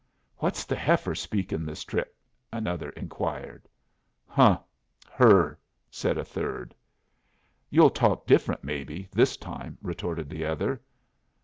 [0.37, 2.17] "What's the heifer speakin' this trip?"
[2.51, 3.69] another inquired.
[4.25, 4.59] "Huh!
[5.11, 5.59] Her!"
[5.91, 6.73] said a third.
[7.69, 10.81] "You'll talk different, maybe, this time," retorted the other.